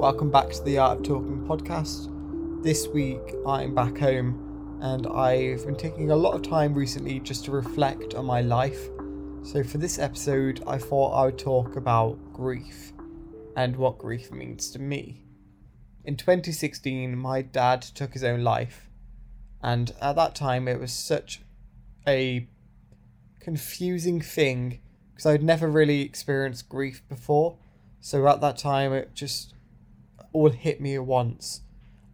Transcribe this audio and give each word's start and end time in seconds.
Welcome 0.00 0.30
back 0.30 0.48
to 0.52 0.62
the 0.62 0.78
Art 0.78 1.00
of 1.00 1.04
Talking 1.04 1.46
podcast. 1.46 2.62
This 2.62 2.88
week 2.88 3.20
I'm 3.46 3.74
back 3.74 3.98
home 3.98 4.78
and 4.80 5.06
I've 5.06 5.66
been 5.66 5.76
taking 5.76 6.10
a 6.10 6.16
lot 6.16 6.32
of 6.32 6.40
time 6.40 6.72
recently 6.72 7.20
just 7.20 7.44
to 7.44 7.50
reflect 7.50 8.14
on 8.14 8.24
my 8.24 8.40
life. 8.40 8.88
So, 9.42 9.62
for 9.62 9.76
this 9.76 9.98
episode, 9.98 10.62
I 10.66 10.78
thought 10.78 11.12
I 11.12 11.26
would 11.26 11.38
talk 11.38 11.76
about 11.76 12.16
grief 12.32 12.94
and 13.54 13.76
what 13.76 13.98
grief 13.98 14.32
means 14.32 14.70
to 14.70 14.78
me. 14.78 15.26
In 16.02 16.16
2016, 16.16 17.14
my 17.14 17.42
dad 17.42 17.82
took 17.82 18.14
his 18.14 18.24
own 18.24 18.42
life, 18.42 18.88
and 19.62 19.92
at 20.00 20.16
that 20.16 20.34
time, 20.34 20.66
it 20.66 20.80
was 20.80 20.94
such 20.94 21.42
a 22.08 22.48
confusing 23.38 24.22
thing 24.22 24.80
because 25.12 25.26
I'd 25.26 25.42
never 25.42 25.68
really 25.68 26.00
experienced 26.00 26.70
grief 26.70 27.02
before. 27.06 27.58
So 28.00 28.26
at 28.28 28.40
that 28.40 28.56
time, 28.56 28.94
it 28.94 29.14
just 29.14 29.52
all 30.32 30.50
hit 30.50 30.80
me 30.80 30.94
at 30.94 31.04
once. 31.04 31.62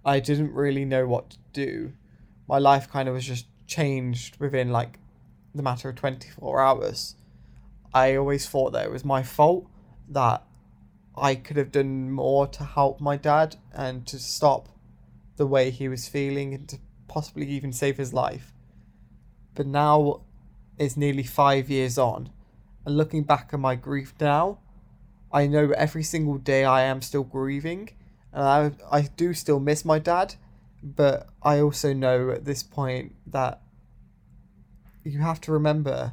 I 0.04 0.20
didn't 0.20 0.52
really 0.52 0.84
know 0.84 1.06
what 1.06 1.30
to 1.30 1.38
do. 1.52 1.92
My 2.48 2.58
life 2.58 2.88
kind 2.88 3.08
of 3.08 3.14
was 3.14 3.24
just 3.24 3.46
changed 3.66 4.38
within 4.38 4.70
like 4.70 4.98
the 5.54 5.62
matter 5.62 5.88
of 5.88 5.96
24 5.96 6.60
hours. 6.60 7.16
I 7.92 8.14
always 8.16 8.48
thought 8.48 8.72
that 8.72 8.84
it 8.84 8.92
was 8.92 9.04
my 9.04 9.22
fault 9.22 9.68
that 10.08 10.44
I 11.16 11.34
could 11.34 11.56
have 11.56 11.72
done 11.72 12.10
more 12.10 12.46
to 12.46 12.64
help 12.64 13.00
my 13.00 13.16
dad 13.16 13.56
and 13.72 14.06
to 14.06 14.18
stop 14.18 14.68
the 15.36 15.46
way 15.46 15.70
he 15.70 15.88
was 15.88 16.08
feeling 16.08 16.54
and 16.54 16.68
to 16.68 16.78
possibly 17.08 17.46
even 17.48 17.72
save 17.72 17.96
his 17.96 18.12
life. 18.12 18.52
But 19.54 19.66
now 19.66 20.22
it's 20.78 20.96
nearly 20.96 21.22
five 21.22 21.70
years 21.70 21.96
on, 21.96 22.30
and 22.84 22.96
looking 22.96 23.22
back 23.22 23.50
at 23.52 23.60
my 23.60 23.74
grief 23.74 24.14
now, 24.20 24.58
I 25.32 25.46
know 25.46 25.70
every 25.70 26.02
single 26.02 26.38
day 26.38 26.64
I 26.64 26.82
am 26.82 27.00
still 27.02 27.24
grieving 27.24 27.90
and 28.36 28.44
I 28.44 28.98
I 28.98 29.02
do 29.16 29.32
still 29.32 29.58
miss 29.58 29.84
my 29.84 29.98
dad, 29.98 30.34
but 30.82 31.28
I 31.42 31.58
also 31.60 31.92
know 31.94 32.30
at 32.30 32.44
this 32.44 32.62
point 32.62 33.14
that 33.26 33.62
you 35.02 35.20
have 35.20 35.40
to 35.42 35.52
remember 35.52 36.12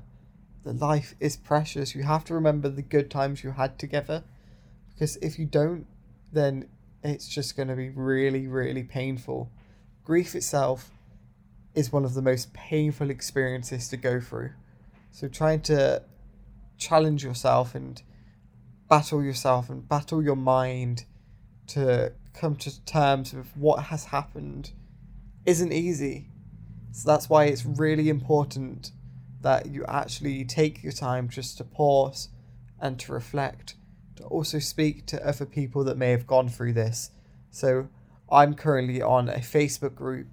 that 0.64 0.80
life 0.80 1.16
is 1.20 1.36
precious. 1.36 1.94
You 1.94 2.04
have 2.04 2.24
to 2.26 2.34
remember 2.34 2.70
the 2.70 2.82
good 2.82 3.12
times 3.12 3.44
you 3.44 3.52
had 3.52 3.78
together, 3.78 4.24
because 4.90 5.18
if 5.18 5.38
you 5.38 5.46
don't, 5.46 5.86
then 6.32 6.70
it's 7.04 7.28
just 7.28 7.58
going 7.58 7.68
to 7.68 7.76
be 7.76 7.90
really 7.90 8.48
really 8.48 8.84
painful. 8.84 9.52
Grief 10.06 10.34
itself 10.34 10.92
is 11.76 11.92
one 11.92 12.06
of 12.06 12.14
the 12.14 12.22
most 12.22 12.54
painful 12.54 13.10
experiences 13.10 13.90
to 13.90 13.98
go 13.98 14.22
through. 14.22 14.52
So 15.12 15.28
trying 15.28 15.62
to 15.64 16.04
challenge 16.78 17.24
yourself 17.24 17.76
and 17.76 18.02
battle 18.88 19.22
yourself 19.24 19.70
and 19.70 19.88
battle 19.88 20.24
your 20.24 20.36
mind 20.38 21.06
to 21.67 22.14
come 22.33 22.56
to 22.58 22.86
terms 22.86 23.33
with 23.33 23.56
what 23.56 23.83
has 23.86 24.06
happened 24.06 24.72
isn't 25.45 25.72
easy. 25.72 26.30
So 26.92 27.09
that's 27.09 27.30
why 27.30 27.45
it's 27.45 27.66
really 27.66 28.09
important 28.09 28.92
that 29.42 29.67
you 29.67 29.84
actually 29.88 30.45
take 30.45 30.84
your 30.84 30.91
time 30.91 31.28
just 31.28 31.58
to 31.58 31.64
pause 31.64 32.30
and 32.80 33.00
to 33.00 33.11
reflect, 33.11 33.75
to 34.16 34.23
also 34.25 34.59
speak 34.59 35.06
to 35.08 35.28
other 35.28 35.45
people 35.45 35.84
that 35.86 35.97
may 35.97 36.11
have 36.11 36.28
gone 36.28 36.50
through 36.50 36.73
this. 36.73 37.11
So 37.52 37.88
I'm 38.31 38.53
currently 38.53 39.02
on 39.02 39.30
a 39.30 39.39
Facebook 39.39 39.95
group 39.95 40.28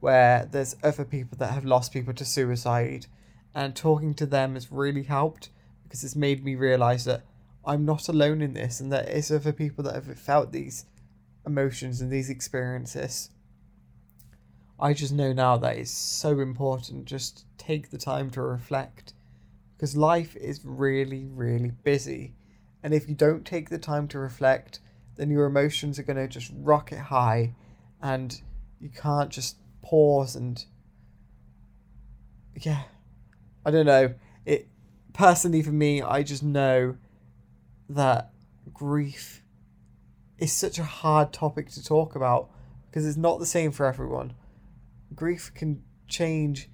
where 0.00 0.48
there's 0.50 0.76
other 0.82 1.04
people 1.04 1.38
that 1.38 1.52
have 1.52 1.64
lost 1.64 1.92
people 1.92 2.12
to 2.14 2.24
suicide, 2.24 3.06
and 3.54 3.74
talking 3.74 4.12
to 4.14 4.26
them 4.26 4.54
has 4.54 4.70
really 4.70 5.04
helped 5.04 5.48
because 5.82 6.04
it's 6.04 6.16
made 6.16 6.44
me 6.44 6.54
realize 6.54 7.04
that 7.04 7.22
I'm 7.66 7.84
not 7.84 8.08
alone 8.08 8.42
in 8.42 8.54
this 8.54 8.80
and 8.80 8.92
there 8.92 9.08
is 9.08 9.30
other 9.30 9.52
people 9.52 9.84
that 9.84 9.94
have 9.94 10.18
felt 10.18 10.52
these 10.52 10.86
emotions 11.46 12.00
and 12.00 12.10
these 12.10 12.30
experiences. 12.30 13.30
I 14.78 14.92
just 14.92 15.12
know 15.12 15.32
now 15.32 15.56
that 15.58 15.76
it's 15.76 15.90
so 15.90 16.40
important 16.40 17.04
just 17.04 17.46
take 17.58 17.90
the 17.90 17.98
time 17.98 18.30
to 18.30 18.42
reflect 18.42 19.14
because 19.76 19.96
life 19.96 20.36
is 20.36 20.64
really, 20.64 21.26
really 21.26 21.72
busy. 21.82 22.34
And 22.82 22.92
if 22.92 23.08
you 23.08 23.14
don't 23.14 23.44
take 23.44 23.70
the 23.70 23.78
time 23.78 24.08
to 24.08 24.18
reflect, 24.18 24.80
then 25.16 25.30
your 25.30 25.46
emotions 25.46 25.98
are 25.98 26.02
going 26.02 26.16
to 26.16 26.28
just 26.28 26.52
rocket 26.54 26.98
high 26.98 27.54
and 28.02 28.40
you 28.80 28.90
can't 28.90 29.30
just 29.30 29.56
pause 29.82 30.36
and 30.36 30.64
yeah 32.60 32.82
i 33.64 33.70
don't 33.70 33.86
know 33.86 34.14
it 34.44 34.68
personally 35.12 35.62
for 35.62 35.72
me 35.72 36.02
i 36.02 36.22
just 36.22 36.42
know 36.42 36.96
that 37.88 38.30
grief 38.72 39.42
is 40.38 40.52
such 40.52 40.78
a 40.78 40.84
hard 40.84 41.32
topic 41.32 41.70
to 41.70 41.82
talk 41.82 42.14
about 42.14 42.50
because 42.86 43.06
it's 43.06 43.16
not 43.16 43.38
the 43.38 43.46
same 43.46 43.72
for 43.72 43.86
everyone. 43.86 44.34
Grief 45.14 45.52
can 45.54 45.82
change 46.08 46.68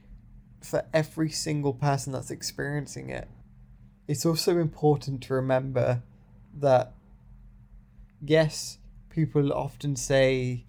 for 0.63 0.85
every 0.93 1.31
single 1.31 1.73
person 1.73 2.13
that's 2.13 2.31
experiencing 2.31 3.11
it. 3.11 3.29
It's 4.07 4.27
also 4.27 4.59
important 4.59 5.23
to 5.25 5.35
remember 5.35 6.03
that, 6.59 6.93
yes, 8.21 8.79
people 9.09 9.53
often 9.53 9.97
say 9.97 10.65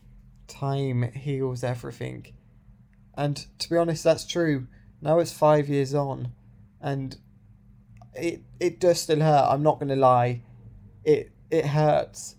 time 0.47 1.11
heals 1.13 1.63
everything. 1.63 2.27
And 3.15 3.45
to 3.59 3.69
be 3.69 3.77
honest, 3.77 4.03
that's 4.03 4.25
true. 4.25 4.67
Now 5.01 5.19
it's 5.19 5.33
five 5.33 5.67
years 5.69 5.93
on, 5.93 6.31
and 6.79 7.17
it 8.13 8.41
it 8.59 8.79
does 8.79 9.01
still 9.01 9.21
hurt. 9.21 9.47
I'm 9.49 9.63
not 9.63 9.79
gonna 9.79 9.95
lie, 9.95 10.41
it 11.03 11.31
it 11.49 11.67
hurts, 11.67 12.35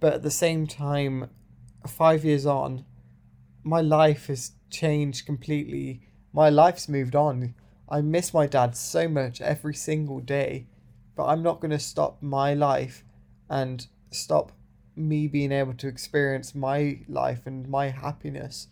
but 0.00 0.14
at 0.14 0.22
the 0.22 0.30
same 0.30 0.66
time, 0.66 1.30
five 1.86 2.24
years 2.24 2.46
on, 2.46 2.84
my 3.62 3.80
life 3.80 4.26
has 4.26 4.52
changed 4.70 5.26
completely. 5.26 6.02
My 6.32 6.50
life's 6.50 6.88
moved 6.88 7.16
on. 7.16 7.54
I 7.88 8.00
miss 8.00 8.34
my 8.34 8.46
dad 8.46 8.76
so 8.76 9.08
much 9.08 9.40
every 9.40 9.74
single 9.74 10.20
day, 10.20 10.66
but 11.14 11.26
I'm 11.26 11.42
not 11.42 11.60
gonna 11.60 11.78
stop 11.78 12.22
my 12.22 12.54
life 12.54 13.04
and 13.48 13.86
stop 14.10 14.52
me 14.96 15.28
being 15.28 15.52
able 15.52 15.74
to 15.74 15.88
experience 15.88 16.54
my 16.54 17.00
life 17.08 17.46
and 17.46 17.68
my 17.68 17.90
happiness 17.90 18.68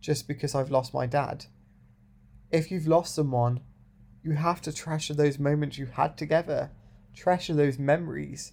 just 0.00 0.28
because 0.28 0.54
I've 0.54 0.70
lost 0.70 0.94
my 0.94 1.06
dad. 1.06 1.46
If 2.50 2.70
you've 2.70 2.86
lost 2.86 3.14
someone, 3.14 3.60
you 4.26 4.32
have 4.32 4.60
to 4.60 4.72
treasure 4.72 5.14
those 5.14 5.38
moments 5.38 5.78
you 5.78 5.86
had 5.86 6.18
together, 6.18 6.72
treasure 7.14 7.54
those 7.54 7.78
memories. 7.78 8.52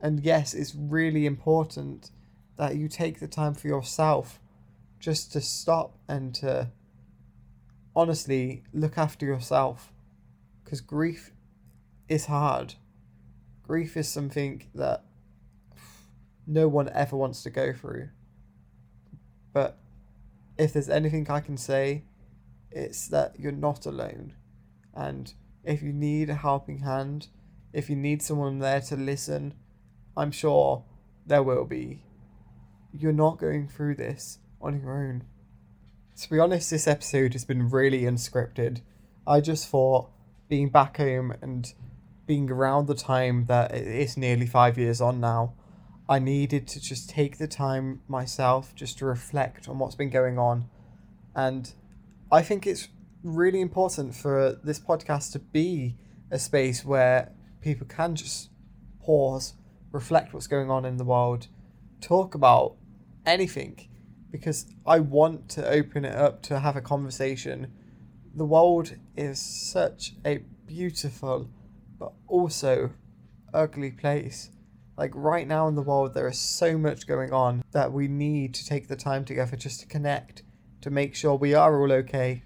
And 0.00 0.24
yes, 0.24 0.54
it's 0.54 0.74
really 0.74 1.26
important 1.26 2.10
that 2.56 2.76
you 2.76 2.88
take 2.88 3.20
the 3.20 3.28
time 3.28 3.52
for 3.52 3.68
yourself 3.68 4.40
just 4.98 5.30
to 5.32 5.42
stop 5.42 5.98
and 6.08 6.34
to 6.36 6.70
honestly 7.94 8.62
look 8.72 8.96
after 8.96 9.26
yourself 9.26 9.92
because 10.64 10.80
grief 10.80 11.32
is 12.08 12.24
hard. 12.24 12.74
Grief 13.62 13.98
is 13.98 14.08
something 14.08 14.62
that 14.74 15.04
no 16.46 16.66
one 16.66 16.88
ever 16.94 17.14
wants 17.14 17.42
to 17.42 17.50
go 17.50 17.74
through. 17.74 18.08
But 19.52 19.76
if 20.56 20.72
there's 20.72 20.88
anything 20.88 21.30
I 21.30 21.40
can 21.40 21.58
say, 21.58 22.04
it's 22.70 23.08
that 23.08 23.38
you're 23.38 23.52
not 23.52 23.84
alone. 23.84 24.32
And 24.94 25.32
if 25.64 25.82
you 25.82 25.92
need 25.92 26.30
a 26.30 26.34
helping 26.34 26.78
hand, 26.78 27.28
if 27.72 27.90
you 27.90 27.96
need 27.96 28.22
someone 28.22 28.60
there 28.60 28.80
to 28.82 28.96
listen, 28.96 29.54
I'm 30.16 30.30
sure 30.30 30.84
there 31.26 31.42
will 31.42 31.64
be. 31.64 32.02
You're 32.92 33.12
not 33.12 33.38
going 33.38 33.68
through 33.68 33.96
this 33.96 34.38
on 34.60 34.80
your 34.80 34.96
own. 34.96 35.24
To 36.20 36.30
be 36.30 36.38
honest, 36.38 36.70
this 36.70 36.86
episode 36.86 37.32
has 37.32 37.44
been 37.44 37.68
really 37.68 38.02
unscripted. 38.02 38.82
I 39.26 39.40
just 39.40 39.68
thought 39.68 40.10
being 40.48 40.68
back 40.68 40.98
home 40.98 41.34
and 41.42 41.72
being 42.26 42.50
around 42.50 42.86
the 42.86 42.94
time 42.94 43.46
that 43.46 43.72
it's 43.74 44.16
nearly 44.16 44.46
five 44.46 44.78
years 44.78 45.00
on 45.00 45.20
now, 45.20 45.54
I 46.08 46.18
needed 46.18 46.68
to 46.68 46.80
just 46.80 47.10
take 47.10 47.38
the 47.38 47.48
time 47.48 48.02
myself 48.06 48.74
just 48.74 48.98
to 48.98 49.06
reflect 49.06 49.68
on 49.68 49.78
what's 49.78 49.94
been 49.94 50.10
going 50.10 50.38
on. 50.38 50.68
And 51.34 51.72
I 52.30 52.42
think 52.42 52.66
it's 52.66 52.88
really 53.24 53.62
important 53.62 54.14
for 54.14 54.60
this 54.62 54.78
podcast 54.78 55.32
to 55.32 55.38
be 55.38 55.96
a 56.30 56.38
space 56.38 56.84
where 56.84 57.32
people 57.62 57.86
can 57.86 58.14
just 58.14 58.50
pause, 59.00 59.54
reflect 59.90 60.34
what's 60.34 60.46
going 60.46 60.70
on 60.70 60.84
in 60.84 60.98
the 60.98 61.04
world, 61.04 61.48
talk 62.00 62.34
about 62.34 62.76
anything, 63.24 63.88
because 64.30 64.66
I 64.86 65.00
want 65.00 65.48
to 65.50 65.66
open 65.66 66.04
it 66.04 66.14
up 66.14 66.42
to 66.42 66.60
have 66.60 66.76
a 66.76 66.82
conversation. 66.82 67.72
The 68.34 68.44
world 68.44 68.94
is 69.16 69.40
such 69.40 70.14
a 70.26 70.44
beautiful 70.66 71.48
but 71.98 72.12
also 72.26 72.90
ugly 73.54 73.90
place. 73.90 74.50
Like 74.98 75.12
right 75.14 75.48
now 75.48 75.66
in 75.66 75.76
the 75.76 75.82
world, 75.82 76.12
there 76.12 76.28
is 76.28 76.38
so 76.38 76.76
much 76.76 77.06
going 77.06 77.32
on 77.32 77.64
that 77.72 77.92
we 77.92 78.06
need 78.06 78.52
to 78.54 78.66
take 78.66 78.88
the 78.88 78.96
time 78.96 79.24
together 79.24 79.56
just 79.56 79.80
to 79.80 79.86
connect, 79.86 80.42
to 80.82 80.90
make 80.90 81.14
sure 81.14 81.34
we 81.34 81.54
are 81.54 81.80
all 81.80 81.92
okay, 81.92 82.42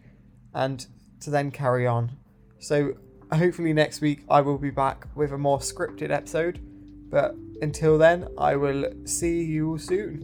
and 0.59 0.87
to 1.21 1.31
then 1.31 1.51
carry 1.51 1.87
on. 1.87 2.11
So 2.59 2.95
hopefully 3.33 3.73
next 3.73 4.01
week 4.01 4.25
I 4.29 4.41
will 4.41 4.59
be 4.59 4.71
back 4.71 5.07
with 5.15 5.33
a 5.33 5.39
more 5.39 5.61
scripted 5.61 6.11
episode 6.11 6.61
But 7.11 7.35
until 7.63 7.97
then, 7.99 8.29
I 8.37 8.57
will 8.57 8.93
see 9.05 9.43
you 9.43 9.79
soon. 9.79 10.23